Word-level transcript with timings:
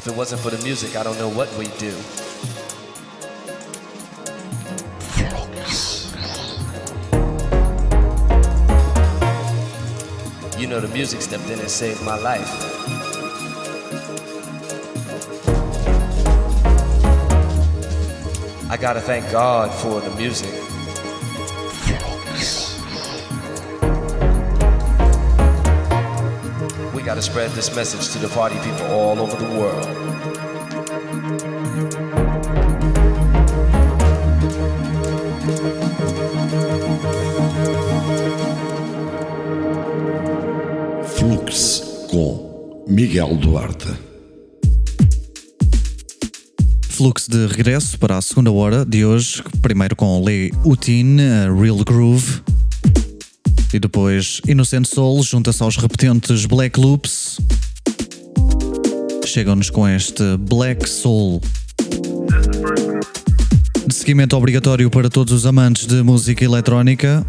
If 0.00 0.06
it 0.06 0.16
wasn't 0.16 0.40
for 0.40 0.48
the 0.48 0.56
music, 0.64 0.96
I 0.96 1.02
don't 1.02 1.18
know 1.18 1.28
what 1.28 1.54
we'd 1.58 1.76
do. 1.76 1.94
You 10.58 10.68
know, 10.68 10.80
the 10.80 10.88
music 10.88 11.20
stepped 11.20 11.50
in 11.50 11.58
and 11.58 11.68
saved 11.68 12.02
my 12.02 12.16
life. 12.18 12.48
I 18.70 18.78
gotta 18.80 19.02
thank 19.02 19.30
God 19.30 19.70
for 19.82 20.00
the 20.00 20.16
music. 20.16 20.69
Gotta 27.20 27.32
spread 27.32 27.50
this 27.50 27.76
message 27.76 28.08
to 28.12 28.18
the 28.18 28.28
party 28.28 28.56
people 28.60 28.86
all 28.86 29.20
over 29.20 29.36
the 29.36 29.44
world. 29.44 29.86
Flux 41.04 41.82
com 42.10 42.84
Miguel 42.88 43.36
Duarte. 43.36 43.88
Fluxo 46.88 47.30
de 47.30 47.46
regresso 47.48 47.98
para 47.98 48.16
a 48.16 48.22
segunda 48.22 48.50
hora 48.50 48.86
de 48.86 49.04
hoje, 49.04 49.42
primeiro 49.60 49.94
com 49.94 50.24
Lee 50.24 50.52
Utin, 50.64 51.18
Real 51.60 51.84
Groove, 51.84 52.42
e 53.72 53.78
depois 53.78 54.40
Innocent 54.46 54.86
Soul 54.86 55.22
junta-se 55.22 55.62
aos 55.62 55.76
repetentes 55.76 56.46
Black 56.46 56.78
Loops. 56.78 57.38
Chegam-nos 59.26 59.70
com 59.70 59.88
este 59.88 60.36
Black 60.38 60.88
Soul. 60.88 61.40
De 63.86 63.94
seguimento 63.94 64.36
obrigatório 64.36 64.90
para 64.90 65.08
todos 65.08 65.32
os 65.32 65.46
amantes 65.46 65.86
de 65.86 66.02
música 66.02 66.44
eletrónica, 66.44 67.24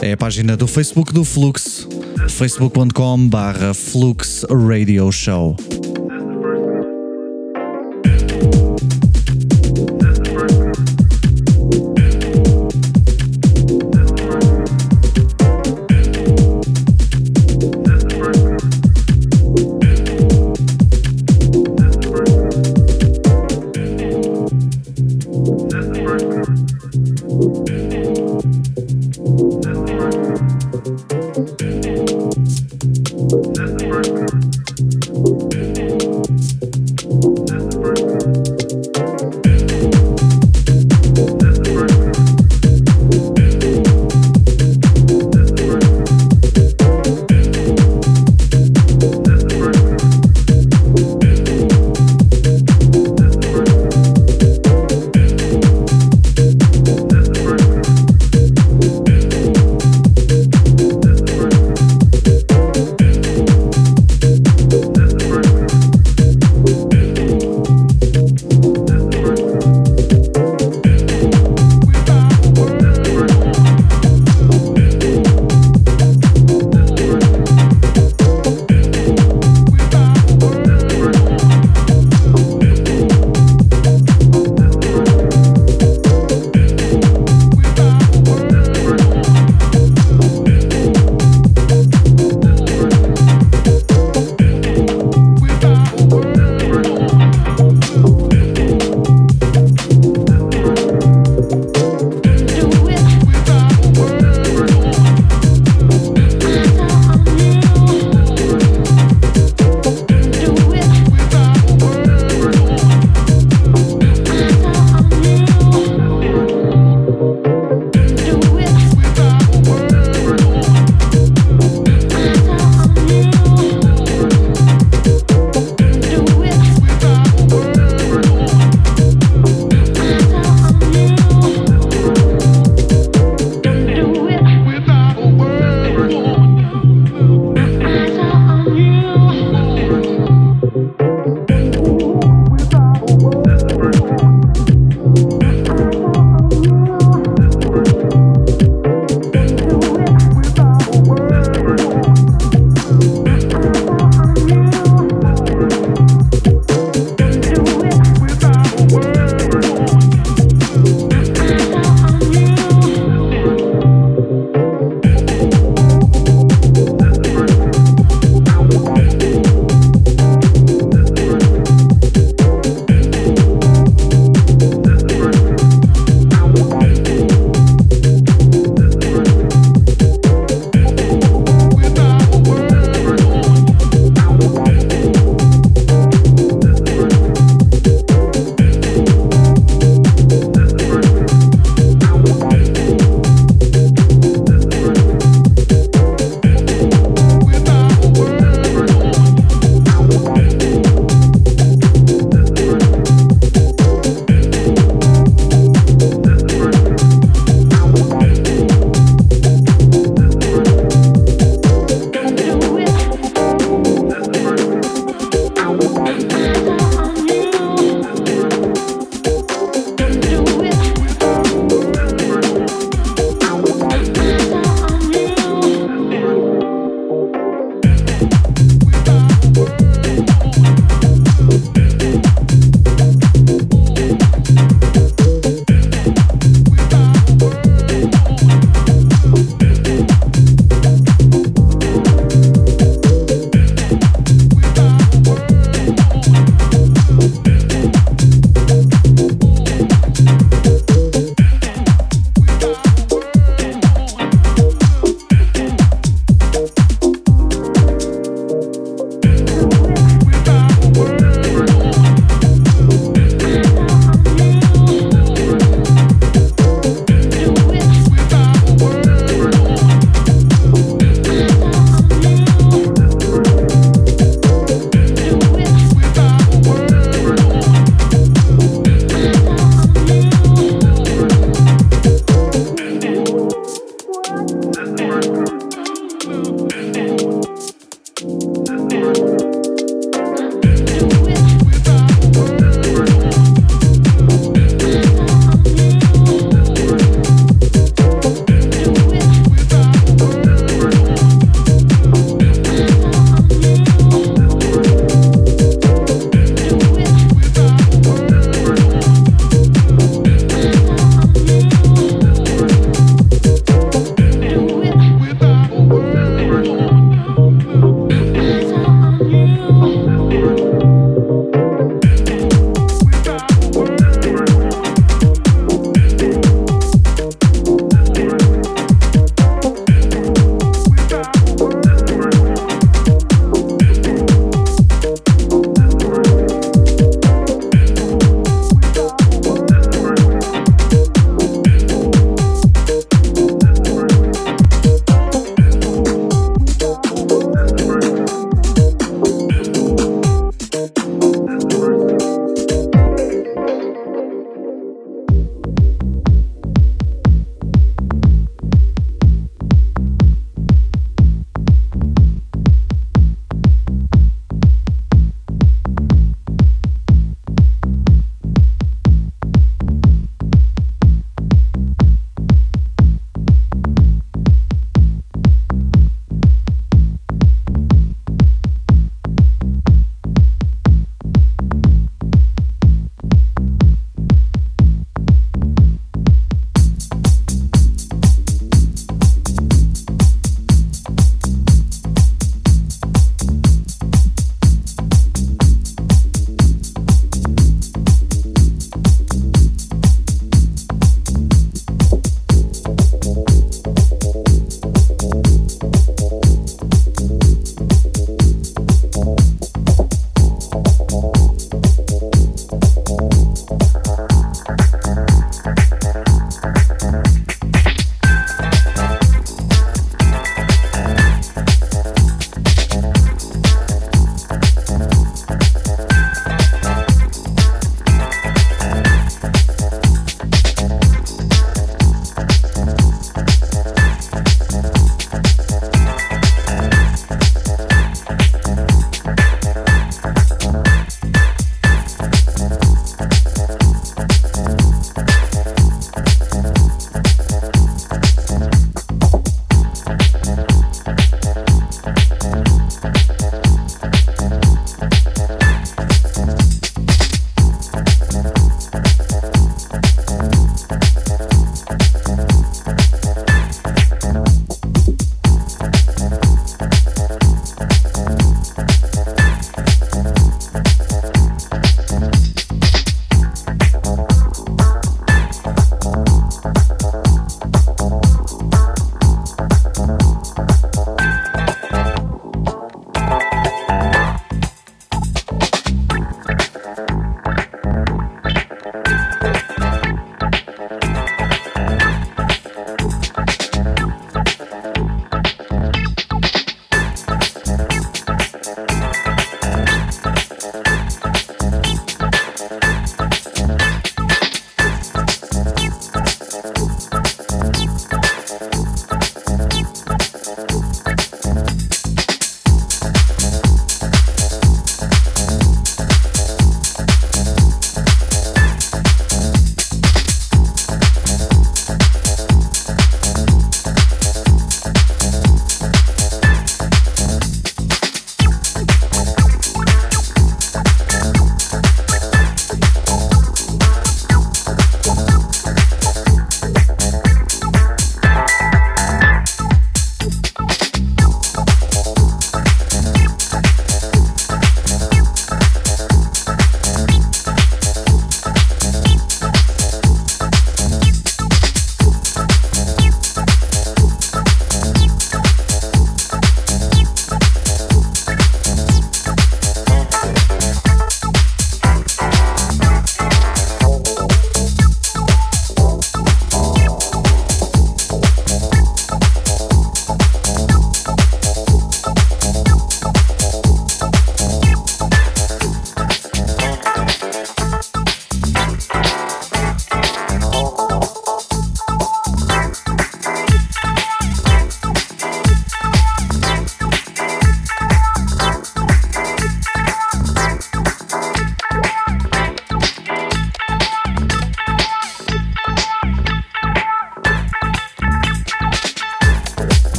é 0.00 0.12
a 0.12 0.16
página 0.16 0.56
do 0.56 0.66
Facebook 0.66 1.12
do 1.12 1.24
Flux, 1.24 1.86
facebook.com 2.28 3.28
barra 3.28 3.74
Flux 3.74 4.44
Radio 4.50 5.10
Show. 5.10 5.56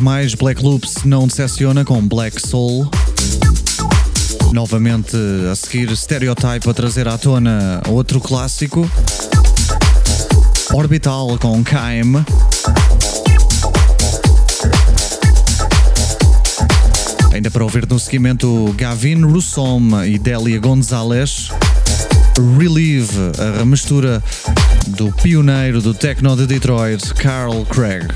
Mais, 0.00 0.34
Black 0.34 0.62
Loops 0.62 1.04
não 1.04 1.26
decepciona 1.26 1.84
com 1.84 2.00
Black 2.00 2.40
Soul. 2.40 2.88
Novamente 4.52 5.16
a 5.50 5.54
seguir 5.54 5.94
Stereotype 5.96 6.68
a 6.68 6.74
trazer 6.74 7.06
à 7.06 7.18
tona 7.18 7.82
outro 7.88 8.20
clássico. 8.20 8.90
Orbital 10.72 11.38
com 11.38 11.62
Kaim. 11.62 12.24
Ainda 17.32 17.50
para 17.50 17.64
ouvir 17.64 17.86
no 17.88 17.98
seguimento 17.98 18.74
Gavin 18.76 19.22
Russom 19.22 20.04
e 20.04 20.18
Delia 20.18 20.58
Gonzalez. 20.58 21.50
Relieve, 22.58 23.32
a 23.38 23.58
remistura 23.58 24.22
do 24.88 25.12
pioneiro 25.12 25.80
do 25.82 25.92
techno 25.92 26.36
de 26.36 26.46
Detroit, 26.46 27.12
Carl 27.14 27.64
Craig. 27.66 28.08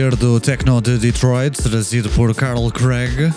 Poder 0.00 0.16
do 0.16 0.40
techno 0.40 0.80
de 0.80 0.96
Detroit, 0.96 1.60
trazido 1.62 2.08
por 2.10 2.34
Carl 2.34 2.70
Craig. 2.70 3.30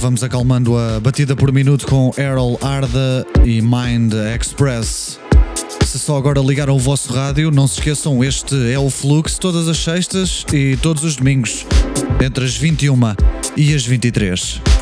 Vamos 0.00 0.24
acalmando 0.24 0.76
a 0.76 0.98
batida 0.98 1.36
por 1.36 1.52
minuto 1.52 1.86
com 1.86 2.10
Errol 2.18 2.58
Arda 2.60 3.24
e 3.44 3.62
Mind 3.62 4.12
Express. 4.34 5.20
Se 5.84 5.98
só 6.00 6.16
agora 6.16 6.40
ligaram 6.40 6.74
o 6.74 6.78
vosso 6.78 7.12
rádio, 7.12 7.52
não 7.52 7.68
se 7.68 7.74
esqueçam, 7.74 8.24
este 8.24 8.72
é 8.72 8.78
o 8.78 8.90
Flux 8.90 9.38
todas 9.38 9.68
as 9.68 9.78
sextas 9.78 10.44
e 10.52 10.76
todos 10.78 11.04
os 11.04 11.14
domingos, 11.14 11.64
entre 12.24 12.44
as 12.44 12.56
21 12.56 12.98
e 13.56 13.72
as 13.72 13.86
23. 13.86 14.75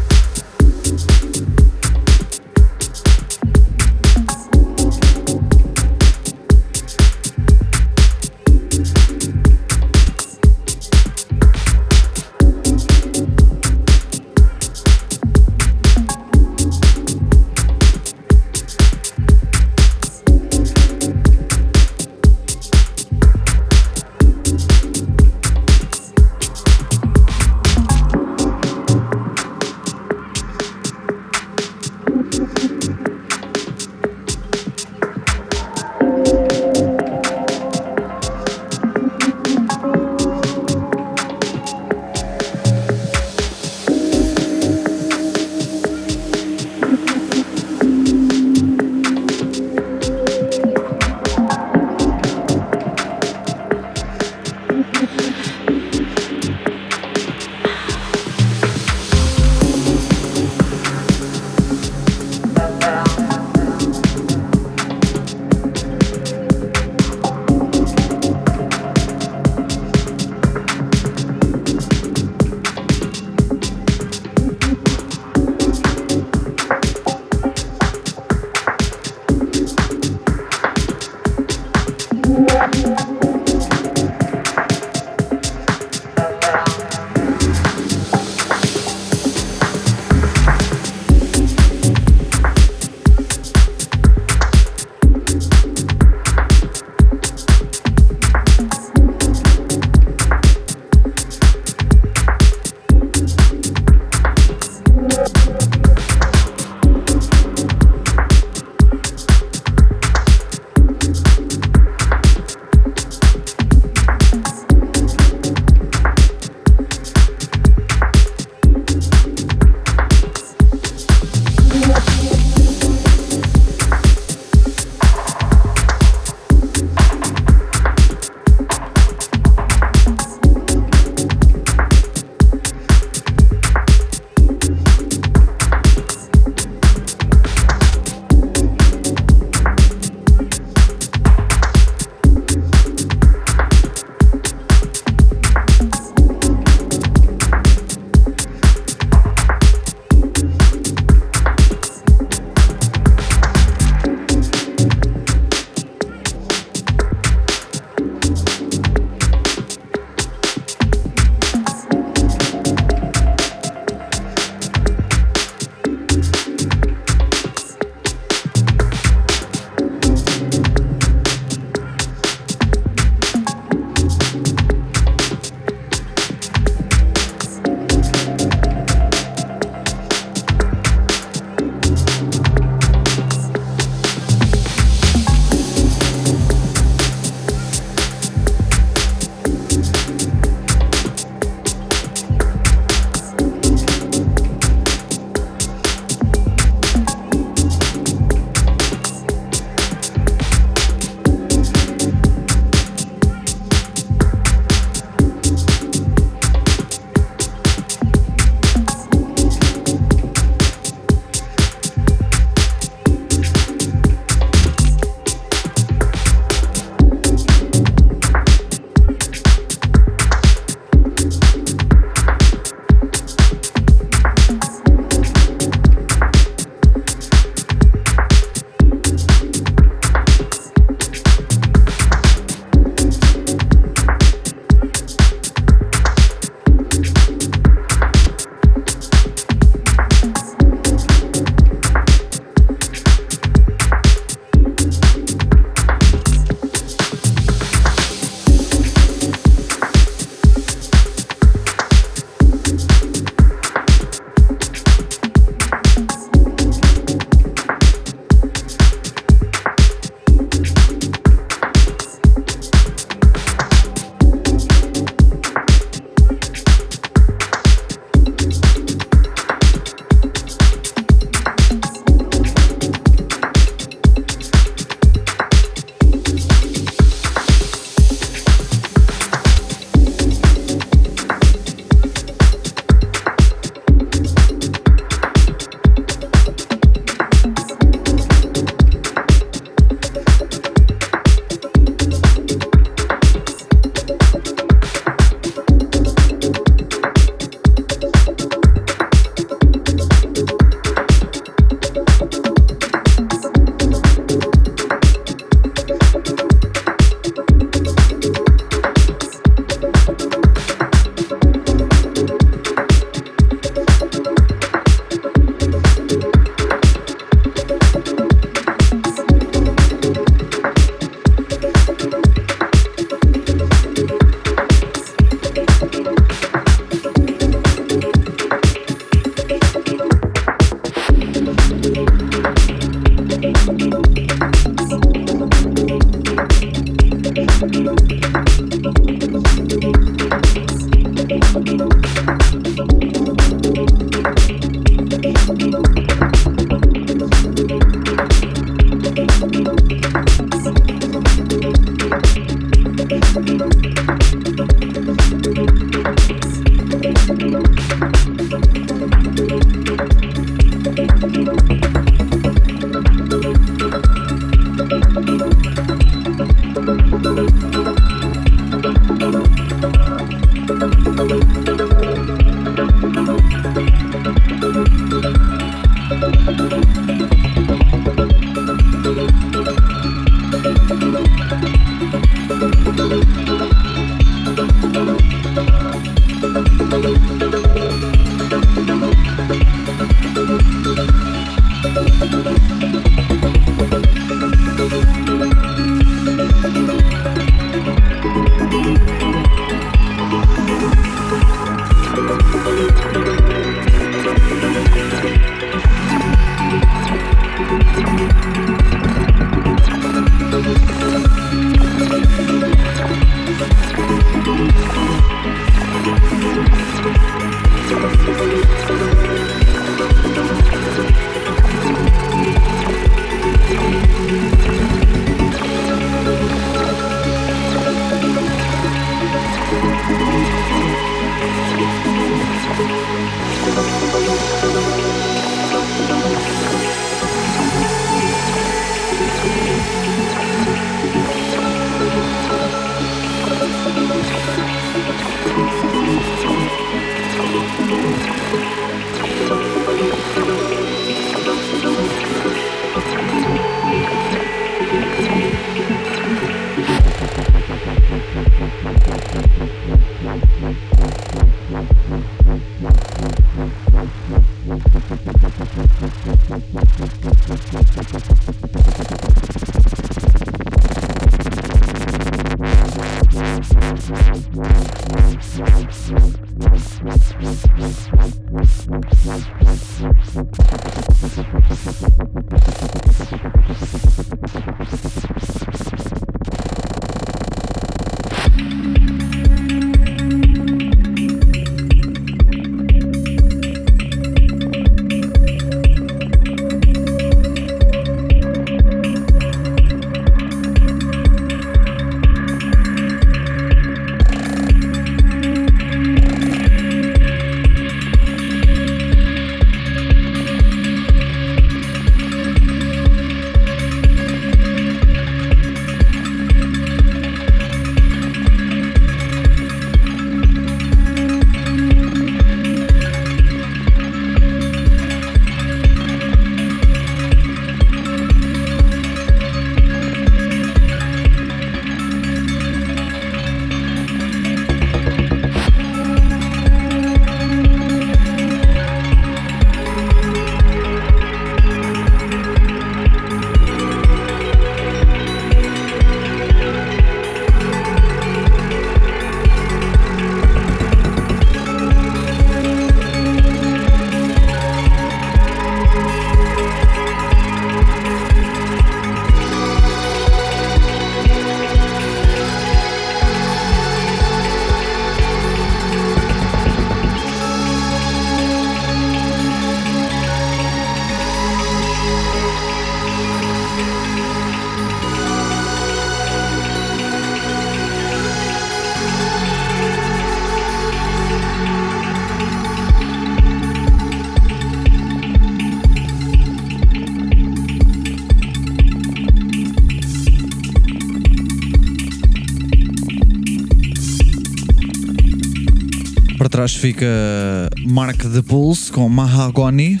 Fica 596.86 597.68
Mark 597.84 598.16
the 598.16 598.42
Pulse 598.42 598.92
com 598.92 599.08
Mahagoni. 599.08 600.00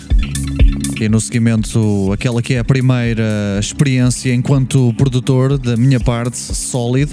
E 1.00 1.08
no 1.08 1.20
seguimento, 1.20 2.12
aquela 2.12 2.40
que 2.40 2.54
é 2.54 2.60
a 2.60 2.64
primeira 2.64 3.58
experiência 3.58 4.32
enquanto 4.32 4.94
produtor 4.94 5.58
da 5.58 5.76
minha 5.76 5.98
parte, 5.98 6.36
Solid. 6.38 7.10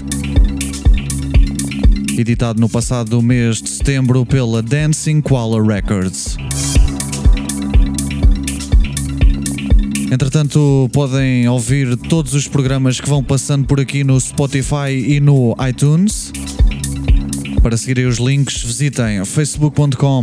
Editado 2.16 2.60
no 2.60 2.68
passado 2.68 3.20
mês 3.20 3.60
de 3.60 3.68
setembro 3.68 4.24
pela 4.24 4.62
Dancing 4.62 5.20
Koala 5.20 5.60
Records. 5.60 6.36
Entretanto, 10.12 10.88
podem 10.92 11.48
ouvir 11.48 11.96
todos 11.96 12.32
os 12.32 12.46
programas 12.46 13.00
que 13.00 13.08
vão 13.08 13.24
passando 13.24 13.66
por 13.66 13.80
aqui 13.80 14.04
no 14.04 14.20
Spotify 14.20 14.92
e 14.92 15.18
no 15.18 15.56
iTunes. 15.68 16.23
Para 17.64 17.78
seguirem 17.78 18.04
os 18.04 18.18
links, 18.18 18.62
visitem 18.62 19.24
facebook.com 19.24 20.22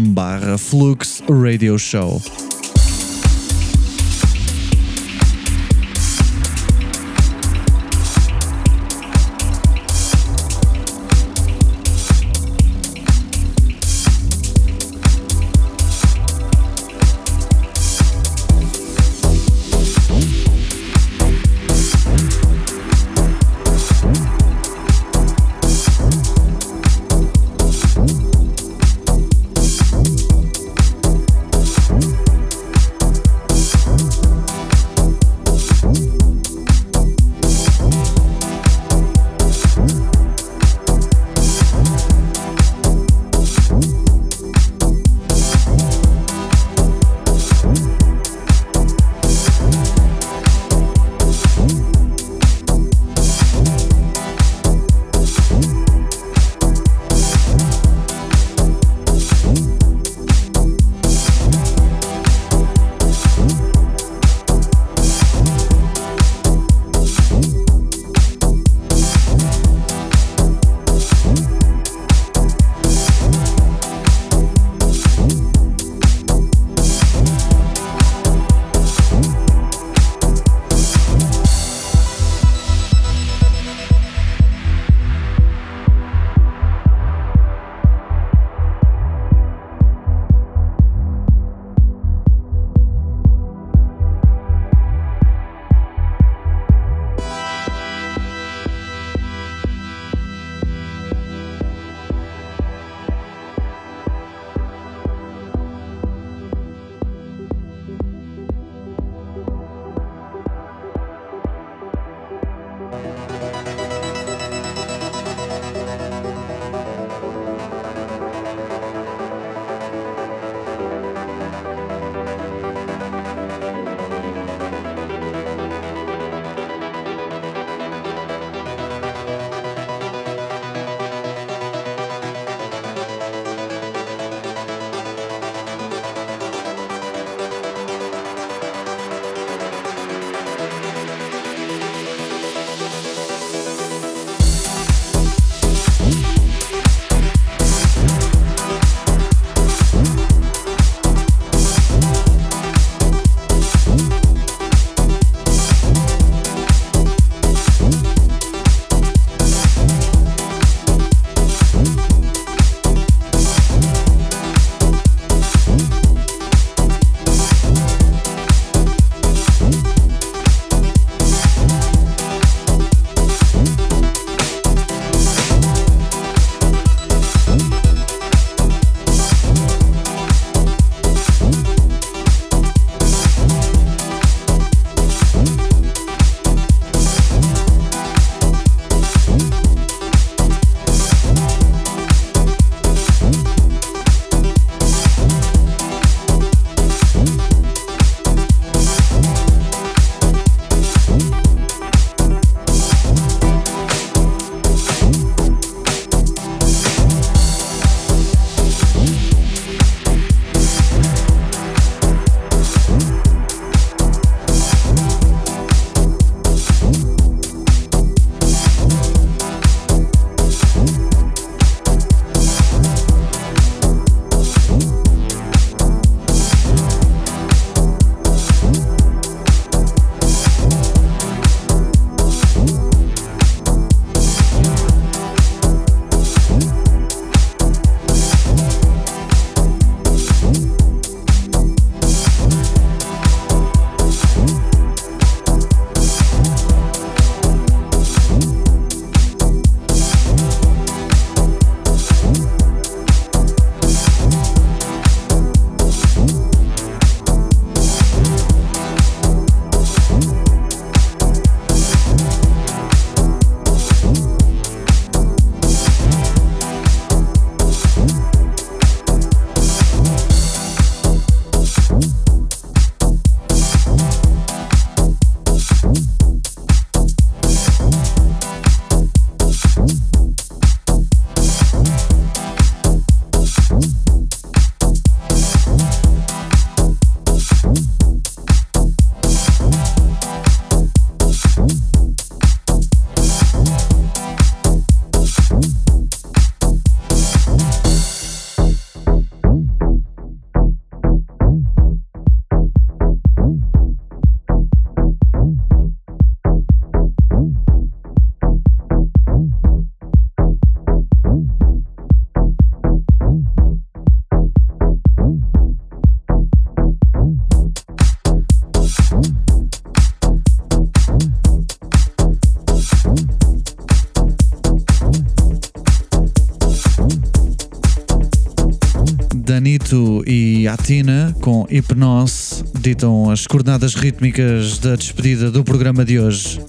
com 331.41 331.65
Hipnose 331.69 332.63
ditam 332.79 333.29
as 333.31 333.47
coordenadas 333.47 333.95
rítmicas 333.95 334.77
da 334.77 334.95
despedida 334.95 335.49
do 335.49 335.63
programa 335.63 336.05
de 336.05 336.19
hoje. 336.19 336.61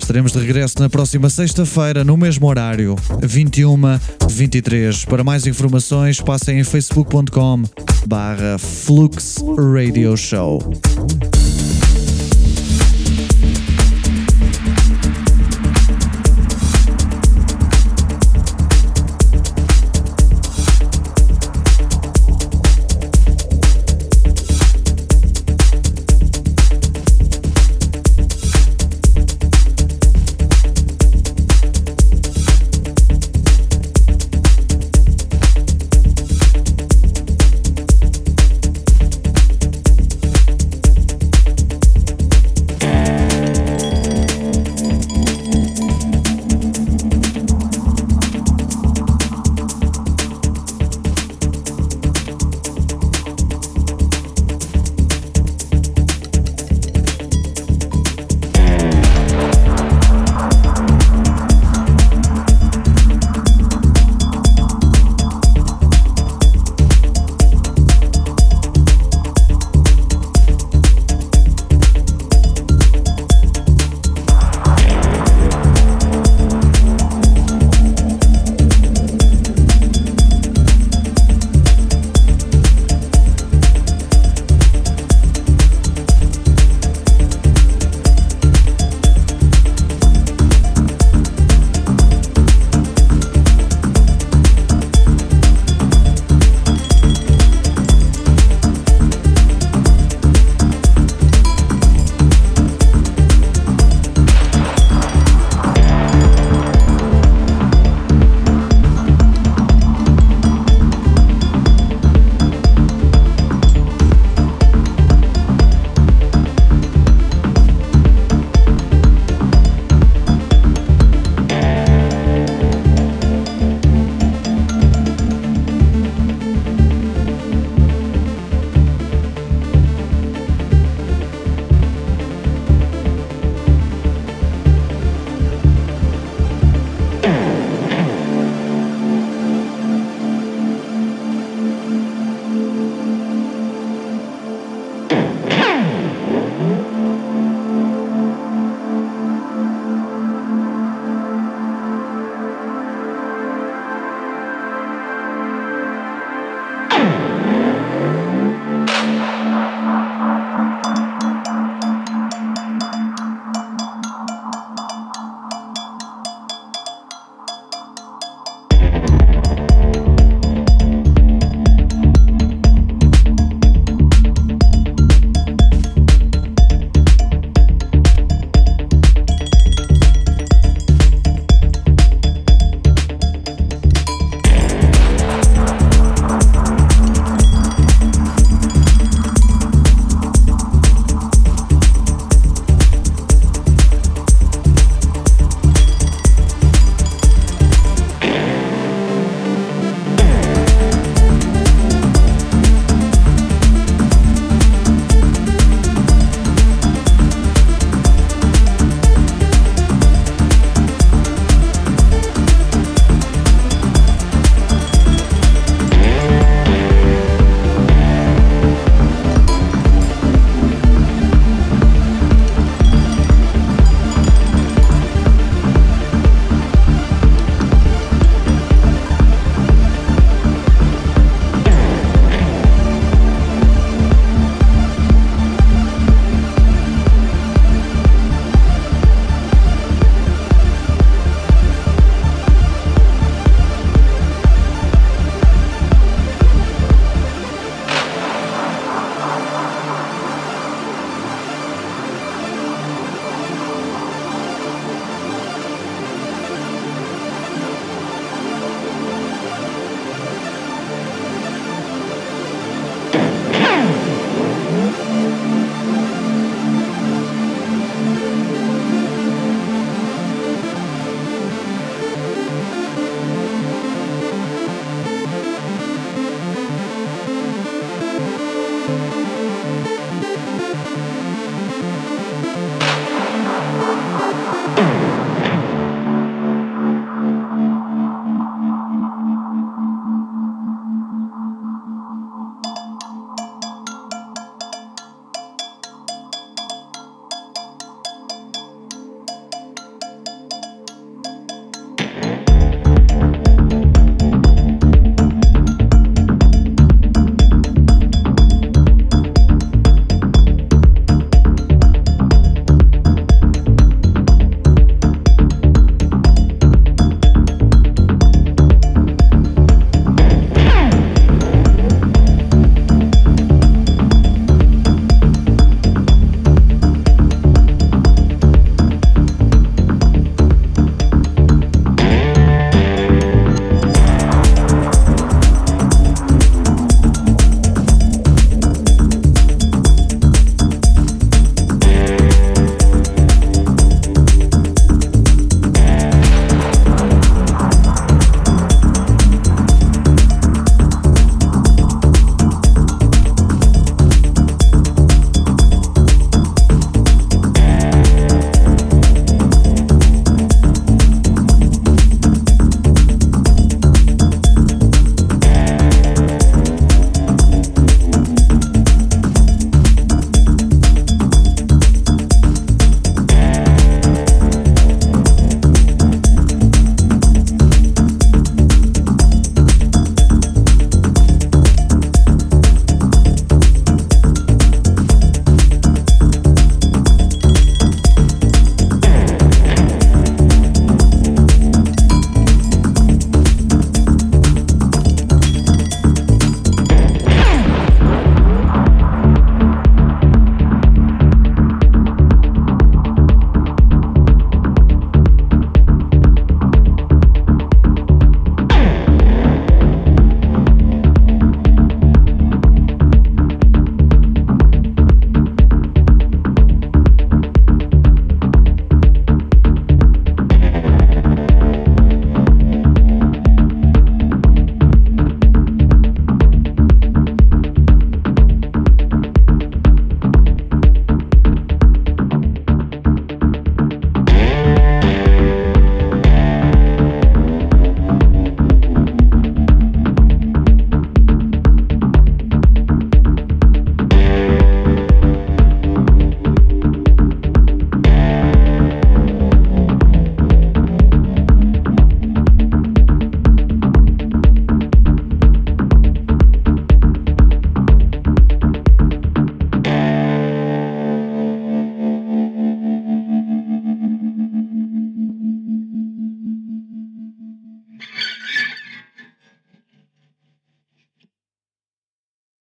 Estaremos 0.00 0.32
de 0.32 0.38
regresso 0.38 0.80
na 0.80 0.88
próxima 0.88 1.28
sexta-feira, 1.28 2.02
no 2.02 2.16
mesmo 2.16 2.46
horário, 2.46 2.96
21-23. 3.20 5.04
Para 5.06 5.22
mais 5.22 5.46
informações, 5.46 6.20
passem 6.20 6.58
em 6.58 6.64
facebook.com 6.64 7.62
barra 8.06 8.56
Flux 8.58 9.36
Radio 9.74 10.16
Show. 10.16 10.62